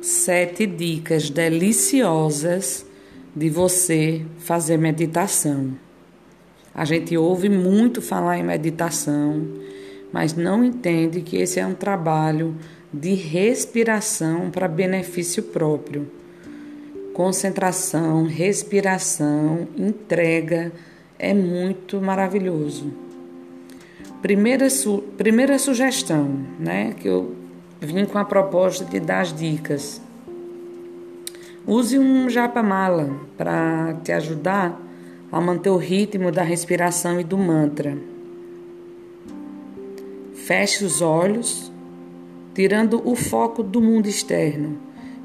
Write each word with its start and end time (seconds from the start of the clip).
sete 0.00 0.66
dicas 0.66 1.30
deliciosas 1.30 2.86
de 3.34 3.48
você 3.48 4.24
fazer 4.38 4.76
meditação. 4.76 5.72
A 6.74 6.84
gente 6.84 7.16
ouve 7.16 7.48
muito 7.48 8.00
falar 8.00 8.38
em 8.38 8.44
meditação, 8.44 9.46
mas 10.12 10.34
não 10.34 10.64
entende 10.64 11.22
que 11.22 11.36
esse 11.36 11.58
é 11.58 11.66
um 11.66 11.74
trabalho 11.74 12.54
de 12.92 13.14
respiração 13.14 14.50
para 14.50 14.68
benefício 14.68 15.42
próprio. 15.42 16.10
Concentração, 17.12 18.24
respiração, 18.24 19.66
entrega 19.76 20.72
é 21.18 21.34
muito 21.34 22.00
maravilhoso. 22.00 22.92
Primeira, 24.22 24.70
su 24.70 25.02
primeira 25.16 25.58
sugestão, 25.58 26.46
né, 26.58 26.94
que 26.98 27.08
eu 27.08 27.34
vim 27.80 28.04
com 28.04 28.18
a 28.18 28.24
proposta 28.24 28.84
de 28.84 28.98
dar 29.00 29.20
as 29.20 29.32
dicas. 29.32 30.00
Use 31.66 31.98
um 31.98 32.28
japa-mala 32.28 33.20
para 33.36 33.94
te 34.02 34.12
ajudar 34.12 34.80
a 35.30 35.40
manter 35.40 35.70
o 35.70 35.76
ritmo 35.76 36.32
da 36.32 36.42
respiração 36.42 37.20
e 37.20 37.24
do 37.24 37.36
mantra. 37.36 37.96
Feche 40.34 40.84
os 40.84 41.02
olhos, 41.02 41.70
tirando 42.54 43.06
o 43.06 43.14
foco 43.14 43.62
do 43.62 43.80
mundo 43.80 44.08
externo 44.08 44.78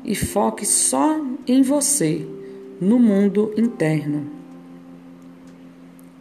e 0.04 0.16
foque 0.16 0.66
só 0.66 1.20
em 1.48 1.62
você, 1.62 2.28
no 2.80 3.00
mundo 3.00 3.54
interno. 3.58 4.28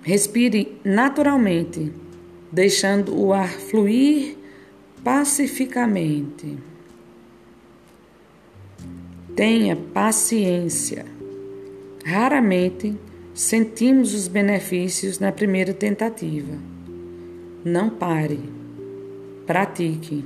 Respire 0.02 0.78
naturalmente, 0.84 1.92
deixando 2.50 3.18
o 3.18 3.32
ar 3.32 3.50
fluir 3.50 4.36
pacificamente. 5.04 6.58
Tenha 9.34 9.76
paciência. 9.76 11.06
Raramente 12.04 12.96
sentimos 13.34 14.14
os 14.14 14.28
benefícios 14.28 15.18
na 15.18 15.32
primeira 15.32 15.72
tentativa. 15.72 16.56
Não 17.64 17.88
pare. 17.88 18.40
Pratique. 19.46 20.24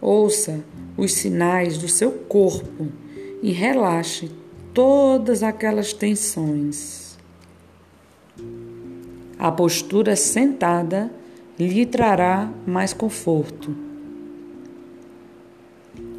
Ouça 0.00 0.62
os 0.96 1.12
sinais 1.12 1.78
do 1.78 1.88
seu 1.88 2.12
corpo 2.12 2.88
e 3.42 3.50
relaxe 3.50 4.30
todas 4.74 5.42
aquelas 5.42 5.92
tensões. 5.92 7.16
A 9.38 9.50
postura 9.50 10.14
sentada 10.14 11.10
lhe 11.58 11.86
trará 11.86 12.50
mais 12.66 12.92
conforto. 12.92 13.74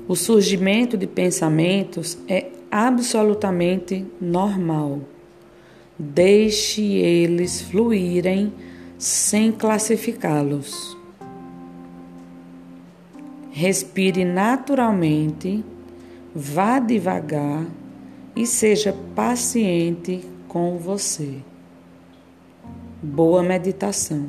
O 0.07 0.15
surgimento 0.15 0.97
de 0.97 1.07
pensamentos 1.07 2.17
é 2.27 2.51
absolutamente 2.69 4.05
normal. 4.21 5.01
Deixe 5.97 6.83
eles 6.83 7.61
fluírem 7.61 8.53
sem 8.97 9.51
classificá-los. 9.51 10.95
Respire 13.51 14.25
naturalmente, 14.25 15.63
vá 16.35 16.79
devagar 16.79 17.65
e 18.35 18.45
seja 18.45 18.93
paciente 19.15 20.21
com 20.47 20.77
você. 20.77 21.37
Boa 23.01 23.41
meditação. 23.41 24.27